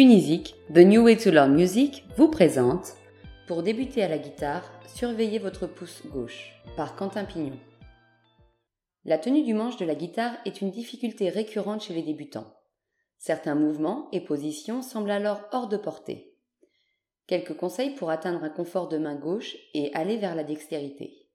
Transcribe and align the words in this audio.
Unisic, 0.00 0.54
The 0.72 0.78
New 0.78 1.04
Way 1.04 1.18
to 1.18 1.30
Learn 1.30 1.52
Music, 1.52 2.06
vous 2.16 2.28
présente 2.28 2.94
Pour 3.46 3.62
débuter 3.62 4.02
à 4.02 4.08
la 4.08 4.16
guitare, 4.16 4.64
surveillez 4.86 5.38
votre 5.38 5.66
pouce 5.66 6.06
gauche 6.06 6.54
par 6.74 6.96
Quentin 6.96 7.26
Pignon. 7.26 7.58
La 9.04 9.18
tenue 9.18 9.42
du 9.42 9.52
manche 9.52 9.76
de 9.76 9.84
la 9.84 9.94
guitare 9.94 10.38
est 10.46 10.62
une 10.62 10.70
difficulté 10.70 11.28
récurrente 11.28 11.82
chez 11.82 11.92
les 11.92 12.00
débutants. 12.00 12.50
Certains 13.18 13.54
mouvements 13.54 14.08
et 14.10 14.22
positions 14.22 14.80
semblent 14.80 15.10
alors 15.10 15.42
hors 15.52 15.68
de 15.68 15.76
portée. 15.76 16.34
Quelques 17.26 17.54
conseils 17.54 17.90
pour 17.90 18.08
atteindre 18.08 18.42
un 18.42 18.48
confort 18.48 18.88
de 18.88 18.96
main 18.96 19.16
gauche 19.16 19.54
et 19.74 19.92
aller 19.92 20.16
vers 20.16 20.34
la 20.34 20.44
dextérité. 20.44 21.28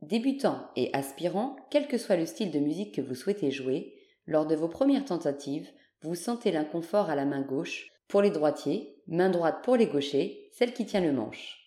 Débutants 0.00 0.68
et 0.76 0.90
aspirants, 0.92 1.56
quel 1.72 1.88
que 1.88 1.98
soit 1.98 2.14
le 2.14 2.26
style 2.26 2.52
de 2.52 2.60
musique 2.60 2.94
que 2.94 3.02
vous 3.02 3.16
souhaitez 3.16 3.50
jouer, 3.50 3.96
lors 4.26 4.46
de 4.46 4.54
vos 4.54 4.68
premières 4.68 5.06
tentatives, 5.06 5.68
vous 6.02 6.14
sentez 6.14 6.50
l'inconfort 6.50 7.10
à 7.10 7.14
la 7.14 7.24
main 7.24 7.42
gauche, 7.42 7.88
pour 8.08 8.22
les 8.22 8.30
droitiers, 8.30 8.96
main 9.06 9.30
droite 9.30 9.62
pour 9.62 9.76
les 9.76 9.86
gauchers, 9.86 10.48
celle 10.52 10.72
qui 10.72 10.86
tient 10.86 11.00
le 11.00 11.12
manche. 11.12 11.58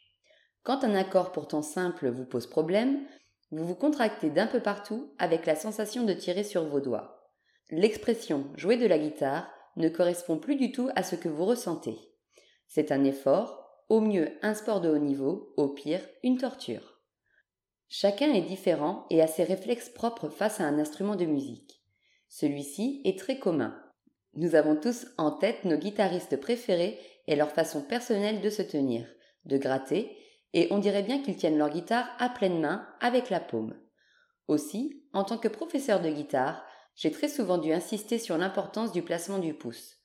Quand 0.63 0.83
un 0.83 0.95
accord 0.95 1.31
pourtant 1.31 1.61
simple 1.61 2.09
vous 2.09 2.25
pose 2.25 2.47
problème, 2.47 3.05
vous 3.51 3.65
vous 3.65 3.75
contractez 3.75 4.29
d'un 4.29 4.47
peu 4.47 4.59
partout 4.59 5.13
avec 5.19 5.45
la 5.45 5.55
sensation 5.55 6.03
de 6.03 6.13
tirer 6.13 6.43
sur 6.43 6.65
vos 6.65 6.79
doigts. 6.79 7.29
L'expression 7.69 8.51
jouer 8.55 8.77
de 8.77 8.87
la 8.87 8.97
guitare 8.97 9.47
ne 9.75 9.89
correspond 9.89 10.37
plus 10.37 10.55
du 10.55 10.71
tout 10.71 10.89
à 10.95 11.03
ce 11.03 11.15
que 11.15 11.29
vous 11.29 11.45
ressentez. 11.45 11.97
C'est 12.67 12.91
un 12.91 13.03
effort, 13.03 13.83
au 13.89 14.01
mieux 14.01 14.29
un 14.41 14.53
sport 14.53 14.81
de 14.81 14.89
haut 14.89 14.99
niveau, 14.99 15.53
au 15.57 15.69
pire 15.69 16.01
une 16.23 16.37
torture. 16.37 17.01
Chacun 17.89 18.33
est 18.33 18.41
différent 18.41 19.05
et 19.09 19.21
a 19.21 19.27
ses 19.27 19.43
réflexes 19.43 19.89
propres 19.89 20.29
face 20.29 20.59
à 20.59 20.65
un 20.65 20.79
instrument 20.79 21.15
de 21.15 21.25
musique. 21.25 21.83
Celui-ci 22.27 23.01
est 23.05 23.19
très 23.19 23.37
commun. 23.37 23.79
Nous 24.35 24.55
avons 24.55 24.75
tous 24.75 25.07
en 25.17 25.31
tête 25.31 25.63
nos 25.63 25.77
guitaristes 25.77 26.37
préférés 26.37 26.99
et 27.27 27.35
leur 27.35 27.51
façon 27.51 27.81
personnelle 27.81 28.41
de 28.41 28.49
se 28.49 28.61
tenir, 28.61 29.07
de 29.45 29.57
gratter, 29.57 30.17
et 30.53 30.67
on 30.71 30.79
dirait 30.79 31.03
bien 31.03 31.21
qu'ils 31.21 31.35
tiennent 31.35 31.57
leur 31.57 31.69
guitare 31.69 32.09
à 32.19 32.29
pleine 32.29 32.59
main 32.59 32.87
avec 32.99 33.29
la 33.29 33.39
paume. 33.39 33.75
Aussi, 34.47 35.03
en 35.13 35.23
tant 35.23 35.37
que 35.37 35.47
professeur 35.47 36.01
de 36.01 36.09
guitare, 36.09 36.63
j'ai 36.95 37.11
très 37.11 37.29
souvent 37.29 37.57
dû 37.57 37.73
insister 37.73 38.19
sur 38.19 38.37
l'importance 38.37 38.91
du 38.91 39.01
placement 39.01 39.39
du 39.39 39.53
pouce. 39.53 39.97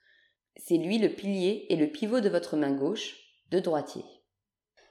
C'est 0.56 0.76
lui 0.76 0.98
le 0.98 1.10
pilier 1.10 1.66
et 1.70 1.76
le 1.76 1.86
pivot 1.86 2.20
de 2.20 2.28
votre 2.28 2.56
main 2.56 2.72
gauche, 2.72 3.16
de 3.50 3.60
droitier. 3.60 4.04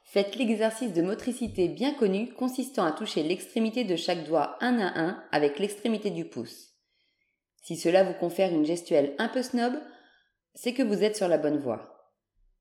Faites 0.04 0.36
l'exercice 0.36 0.94
de 0.94 1.02
motricité 1.02 1.67
bien 1.67 1.94
connu 1.94 2.33
consistant 2.33 2.86
à 2.86 2.92
toucher 2.92 3.23
l'extrémité 3.23 3.83
de 3.83 3.95
chaque 3.95 4.26
doigt 4.26 4.58
un 4.61 4.80
à 4.80 5.00
un 5.00 5.23
avec 5.31 5.59
l'extrémité 5.59 6.11
du 6.11 6.26
pouce. 6.26 6.77
Si 7.61 7.75
cela 7.75 8.03
vous 8.03 8.13
confère 8.13 8.53
une 8.53 8.66
gestuelle 8.66 9.16
un 9.17 9.27
peu 9.27 9.41
snob, 9.41 9.73
c'est 10.53 10.73
que 10.73 10.83
vous 10.83 11.03
êtes 11.03 11.16
sur 11.16 11.27
la 11.27 11.38
bonne 11.38 11.59
voie. 11.59 12.14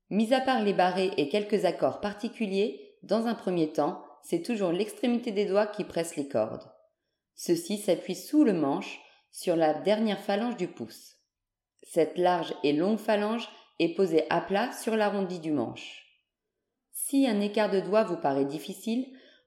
Mis 0.09 0.33
à 0.33 0.41
part 0.41 0.63
les 0.63 0.73
barrés 0.73 1.11
et 1.17 1.29
quelques 1.29 1.65
accords 1.65 1.99
particuliers, 1.99 2.95
dans 3.03 3.27
un 3.27 3.35
premier 3.35 3.71
temps, 3.71 4.03
c'est 4.23 4.41
toujours 4.41 4.71
l'extrémité 4.71 5.31
des 5.31 5.45
doigts 5.45 5.67
qui 5.67 5.83
presse 5.83 6.15
les 6.15 6.27
cordes. 6.27 6.69
Ceci 7.35 7.77
s'appuie 7.77 8.15
sous 8.15 8.43
le 8.43 8.53
manche, 8.53 8.99
sur 9.31 9.55
la 9.55 9.73
dernière 9.73 10.19
phalange 10.19 10.57
du 10.57 10.67
pouce. 10.67 11.17
Cette 11.83 12.17
large 12.17 12.53
et 12.63 12.73
longue 12.73 12.97
phalange 12.97 13.47
est 13.79 13.95
posée 13.95 14.25
à 14.29 14.41
plat 14.41 14.71
sur 14.71 14.95
l'arrondi 14.95 15.39
du 15.39 15.51
manche. 15.51 16.05
Si 16.91 17.27
un 17.27 17.39
écart 17.39 17.69
de 17.69 17.79
doigts 17.79 18.03
vous 18.03 18.17
paraît 18.17 18.45
difficile, 18.45 19.05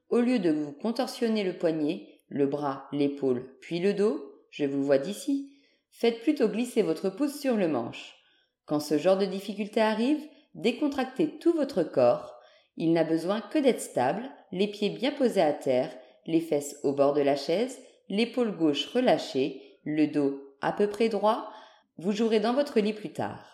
au 0.08 0.20
lieu 0.20 0.38
de 0.38 0.50
vous 0.50 0.72
contorsionner 0.72 1.42
le 1.42 1.58
poignet, 1.58 2.22
le 2.28 2.46
bras, 2.46 2.88
l'épaule, 2.92 3.56
puis 3.60 3.80
le 3.80 3.92
dos, 3.92 4.29
je 4.50 4.64
vous 4.64 4.84
vois 4.84 4.98
d'ici, 4.98 5.50
Faites 5.90 6.22
plutôt 6.22 6.48
glisser 6.48 6.82
votre 6.82 7.10
pouce 7.10 7.38
sur 7.38 7.56
le 7.56 7.68
manche. 7.68 8.16
Quand 8.64 8.80
ce 8.80 8.96
genre 8.96 9.18
de 9.18 9.26
difficulté 9.26 9.80
arrive, 9.80 10.22
décontractez 10.54 11.38
tout 11.38 11.52
votre 11.52 11.82
corps. 11.82 12.34
Il 12.76 12.92
n'a 12.92 13.04
besoin 13.04 13.40
que 13.40 13.58
d'être 13.58 13.80
stable, 13.80 14.30
les 14.52 14.68
pieds 14.68 14.90
bien 14.90 15.12
posés 15.12 15.42
à 15.42 15.52
terre, 15.52 15.92
les 16.26 16.40
fesses 16.40 16.76
au 16.84 16.92
bord 16.92 17.12
de 17.12 17.20
la 17.20 17.36
chaise, 17.36 17.78
l'épaule 18.08 18.56
gauche 18.56 18.86
relâchée, 18.86 19.78
le 19.84 20.06
dos 20.06 20.41
à 20.62 20.72
peu 20.72 20.88
près 20.88 21.08
droit. 21.08 21.52
Vous 21.98 22.12
jouerez 22.12 22.41
dans 22.41 22.54
votre 22.54 22.80
lit 22.80 22.94
plus 22.94 23.12
tard. 23.12 23.44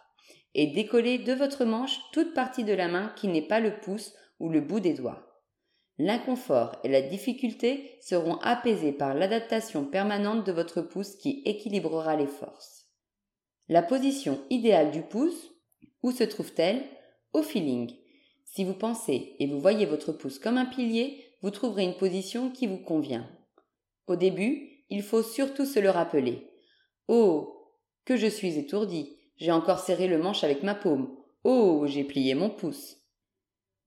Et 0.54 0.68
décollez 0.68 1.18
de 1.18 1.32
votre 1.32 1.64
manche 1.64 1.98
toute 2.12 2.32
partie 2.34 2.64
de 2.64 2.74
la 2.74 2.88
main 2.88 3.12
qui 3.16 3.28
n'est 3.28 3.46
pas 3.46 3.60
le 3.60 3.80
pouce 3.80 4.14
ou 4.38 4.48
le 4.48 4.60
bout 4.60 4.80
des 4.80 4.94
doigts. 4.94 5.35
L'inconfort 5.98 6.76
et 6.84 6.88
la 6.88 7.00
difficulté 7.00 7.96
seront 8.02 8.36
apaisés 8.36 8.92
par 8.92 9.14
l'adaptation 9.14 9.84
permanente 9.84 10.44
de 10.44 10.52
votre 10.52 10.82
pouce 10.82 11.16
qui 11.16 11.42
équilibrera 11.46 12.16
les 12.16 12.26
forces. 12.26 12.88
La 13.68 13.82
position 13.82 14.40
idéale 14.50 14.90
du 14.90 15.02
pouce, 15.02 15.52
où 16.02 16.12
se 16.12 16.24
trouve-t-elle? 16.24 16.84
Au 17.32 17.42
feeling. 17.42 17.92
Si 18.44 18.64
vous 18.64 18.74
pensez 18.74 19.36
et 19.38 19.46
vous 19.46 19.60
voyez 19.60 19.86
votre 19.86 20.12
pouce 20.12 20.38
comme 20.38 20.56
un 20.56 20.66
pilier, 20.66 21.24
vous 21.42 21.50
trouverez 21.50 21.84
une 21.84 21.96
position 21.96 22.50
qui 22.50 22.66
vous 22.66 22.78
convient. 22.78 23.28
Au 24.06 24.16
début, 24.16 24.84
il 24.88 25.02
faut 25.02 25.22
surtout 25.22 25.66
se 25.66 25.80
le 25.80 25.90
rappeler. 25.90 26.50
Oh 27.08 27.70
Que 28.04 28.16
je 28.16 28.26
suis 28.26 28.58
étourdi 28.58 29.16
J'ai 29.36 29.50
encore 29.50 29.80
serré 29.80 30.06
le 30.06 30.18
manche 30.18 30.44
avec 30.44 30.62
ma 30.62 30.74
paume. 30.74 31.16
Oh 31.44 31.84
J'ai 31.86 32.04
plié 32.04 32.34
mon 32.34 32.50
pouce. 32.50 32.98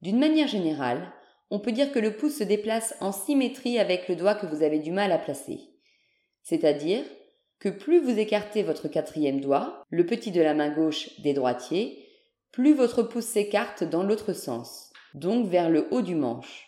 D'une 0.02 0.20
manière 0.20 0.48
générale, 0.48 1.14
on 1.52 1.60
peut 1.60 1.72
dire 1.72 1.92
que 1.92 2.00
le 2.00 2.16
pouce 2.16 2.38
se 2.38 2.44
déplace 2.44 2.96
en 3.02 3.12
symétrie 3.12 3.80
avec 3.80 4.08
le 4.08 4.16
doigt 4.16 4.36
que 4.36 4.46
vous 4.46 4.64
avez 4.64 4.80
du 4.80 4.92
mal 4.92 5.12
à 5.12 5.18
placer. 5.18 5.60
C'est-à-dire 6.44 7.04
que 7.60 7.70
plus 7.70 8.00
vous 8.00 8.18
écartez 8.18 8.64
votre 8.64 8.88
quatrième 8.88 9.42
doigt, 9.42 9.84
le 9.90 10.06
petit 10.06 10.32
de 10.32 10.42
la 10.42 10.54
main 10.54 10.70
gauche 10.70 11.20
des 11.22 11.34
droitiers, 11.34 12.06
plus 12.52 12.74
votre 12.74 13.04
pouce 13.04 13.26
s'écarte 13.26 13.84
dans 13.84 14.04
l'autre 14.04 14.34
sens, 14.34 14.92
donc 15.14 15.48
vers 15.48 15.70
le 15.70 15.88
haut 15.92 16.02
du 16.02 16.16
manche. 16.16 16.68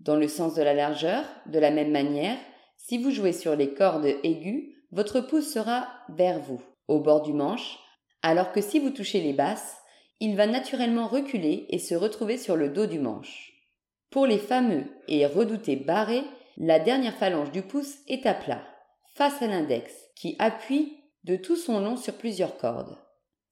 Dans 0.00 0.16
le 0.16 0.28
sens 0.28 0.54
de 0.54 0.62
la 0.62 0.74
largeur, 0.74 1.24
de 1.46 1.58
la 1.58 1.70
même 1.70 1.90
manière, 1.90 2.38
si 2.76 2.98
vous 2.98 3.10
jouez 3.10 3.32
sur 3.32 3.56
les 3.56 3.74
cordes 3.74 4.06
aiguës, 4.22 4.74
votre 4.92 5.20
pouce 5.20 5.52
sera 5.52 5.88
vers 6.08 6.40
vous, 6.40 6.62
au 6.86 7.00
bord 7.00 7.22
du 7.22 7.32
manche, 7.32 7.78
alors 8.22 8.52
que 8.52 8.60
si 8.60 8.78
vous 8.78 8.90
touchez 8.90 9.20
les 9.20 9.32
basses, 9.32 9.76
il 10.20 10.36
va 10.36 10.46
naturellement 10.46 11.08
reculer 11.08 11.66
et 11.68 11.78
se 11.78 11.94
retrouver 11.94 12.38
sur 12.38 12.56
le 12.56 12.70
dos 12.70 12.86
du 12.86 12.98
manche. 12.98 13.57
Pour 14.10 14.26
les 14.26 14.38
fameux 14.38 14.84
et 15.06 15.26
redoutés 15.26 15.76
barrés, 15.76 16.24
la 16.56 16.78
dernière 16.78 17.16
phalange 17.16 17.52
du 17.52 17.62
pouce 17.62 17.98
est 18.08 18.24
à 18.26 18.34
plat, 18.34 18.62
face 19.14 19.42
à 19.42 19.46
l'index, 19.46 19.92
qui 20.16 20.34
appuie 20.38 20.96
de 21.24 21.36
tout 21.36 21.56
son 21.56 21.80
long 21.80 21.96
sur 21.96 22.14
plusieurs 22.14 22.56
cordes. 22.56 22.96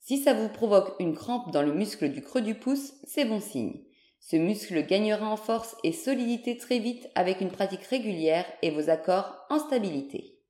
Si 0.00 0.18
ça 0.18 0.32
vous 0.32 0.48
provoque 0.48 0.94
une 0.98 1.14
crampe 1.14 1.52
dans 1.52 1.62
le 1.62 1.74
muscle 1.74 2.08
du 2.08 2.22
creux 2.22 2.40
du 2.40 2.54
pouce, 2.54 2.94
c'est 3.04 3.24
bon 3.24 3.40
signe. 3.40 3.82
Ce 4.20 4.36
muscle 4.36 4.84
gagnera 4.86 5.28
en 5.28 5.36
force 5.36 5.76
et 5.84 5.92
solidité 5.92 6.56
très 6.56 6.78
vite 6.78 7.08
avec 7.14 7.40
une 7.40 7.50
pratique 7.50 7.84
régulière 7.84 8.46
et 8.62 8.70
vos 8.70 8.88
accords 8.88 9.36
en 9.50 9.58
stabilité. 9.58 10.40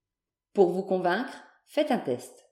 Pour 0.55 0.71
vous 0.71 0.83
convaincre, 0.83 1.43
faites 1.67 1.91
un 1.91 1.99
test. 1.99 2.46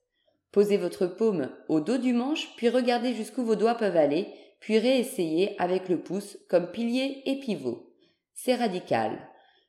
Posez 0.54 0.76
votre 0.76 1.09
paume 1.09 1.50
au 1.69 1.81
dos 1.81 1.98
du 1.98 2.12
manche, 2.12 2.54
puis 2.54 2.69
regardez 2.69 3.12
jusqu'où 3.12 3.44
vos 3.44 3.56
doigts 3.56 3.75
peuvent 3.75 3.97
aller 3.97 4.28
puis 4.60 4.78
réessayer 4.78 5.60
avec 5.60 5.88
le 5.88 6.00
pouce 6.00 6.38
comme 6.48 6.70
pilier 6.70 7.22
et 7.26 7.41
pivot. 7.41 7.92
C'est 8.34 8.54
radical. 8.54 9.19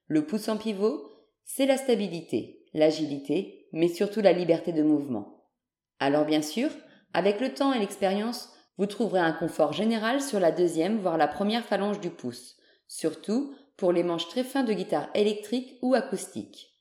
Le 0.05 0.27
pouce 0.27 0.47
en 0.47 0.57
pivot, 0.57 1.01
c'est 1.43 1.65
la 1.65 1.77
stabilité, 1.77 2.63
l'agilité, 2.75 3.67
mais 3.73 3.87
surtout 3.87 4.21
la 4.21 4.31
liberté 4.31 4.73
de 4.73 4.83
mouvement. 4.83 5.49
Alors 5.97 6.23
bien 6.23 6.43
sûr, 6.43 6.69
avec 7.15 7.41
le 7.41 7.51
temps 7.51 7.73
et 7.73 7.79
l'expérience, 7.79 8.53
vous 8.77 8.85
trouverez 8.85 9.21
un 9.21 9.33
confort 9.33 9.73
général 9.73 10.21
sur 10.21 10.39
la 10.39 10.51
deuxième, 10.51 10.99
voire 10.99 11.17
la 11.17 11.27
première 11.27 11.65
phalange 11.65 11.99
du 11.99 12.11
pouce, 12.11 12.57
surtout 12.87 13.55
pour 13.75 13.91
les 13.91 14.03
manches 14.03 14.27
très 14.27 14.43
fins 14.43 14.63
de 14.63 14.73
guitare 14.73 15.09
électrique 15.15 15.79
ou 15.81 15.95
acoustique. 15.95 16.74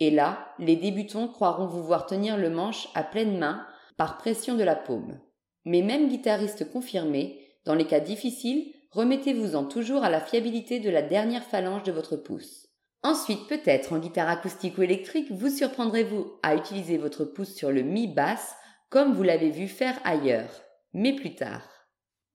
Et 0.00 0.10
là, 0.10 0.54
les 0.58 0.76
débutants 0.76 1.28
croiront 1.28 1.66
vous 1.66 1.82
voir 1.82 2.06
tenir 2.06 2.36
le 2.36 2.50
manche 2.50 2.88
à 2.94 3.02
pleine 3.02 3.38
main 3.38 3.66
par 3.96 4.18
pression 4.18 4.54
de 4.54 4.62
la 4.62 4.76
paume. 4.76 5.18
Mais 5.64 5.82
même 5.82 6.08
guitariste 6.08 6.70
confirmé, 6.70 7.40
dans 7.64 7.74
les 7.74 7.86
cas 7.86 8.00
difficiles, 8.00 8.72
remettez-vous-en 8.92 9.64
toujours 9.64 10.04
à 10.04 10.10
la 10.10 10.20
fiabilité 10.20 10.80
de 10.80 10.90
la 10.90 11.02
dernière 11.02 11.44
phalange 11.44 11.82
de 11.82 11.92
votre 11.92 12.16
pouce. 12.16 12.68
Ensuite, 13.02 13.46
peut-être 13.48 13.92
en 13.92 13.98
guitare 13.98 14.28
acoustique 14.28 14.78
ou 14.78 14.82
électrique, 14.82 15.30
vous 15.30 15.50
surprendrez-vous 15.50 16.38
à 16.42 16.54
utiliser 16.54 16.96
votre 16.96 17.24
pouce 17.24 17.54
sur 17.54 17.70
le 17.70 17.82
mi 17.82 18.08
basse 18.08 18.54
comme 18.90 19.14
vous 19.14 19.22
l'avez 19.22 19.50
vu 19.50 19.68
faire 19.68 19.98
ailleurs, 20.04 20.50
mais 20.94 21.14
plus 21.14 21.34
tard. 21.34 21.68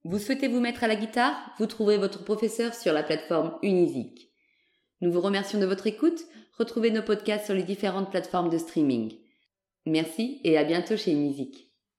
Vous 0.03 0.19
souhaitez 0.19 0.47
vous 0.47 0.59
mettre 0.59 0.83
à 0.83 0.87
la 0.87 0.95
guitare? 0.95 1.35
Vous 1.57 1.65
trouverez 1.65 1.97
votre 1.97 2.23
professeur 2.23 2.73
sur 2.73 2.93
la 2.93 3.03
plateforme 3.03 3.57
Unisic. 3.63 4.32
Nous 5.03 5.11
vous 5.11 5.19
remercions 5.19 5.59
de 5.59 5.65
votre 5.65 5.85
écoute. 5.85 6.21
Retrouvez 6.57 6.89
nos 6.89 7.01
podcasts 7.01 7.43
sur 7.43 7.53
les 7.53 7.63
différentes 7.63 8.09
plateformes 8.09 8.49
de 8.49 8.57
streaming. 8.57 9.11
Merci 9.85 10.39
et 10.45 10.57
à 10.57 10.63
bientôt 10.63 10.95
chez 10.95 11.11
Unisic. 11.11 11.72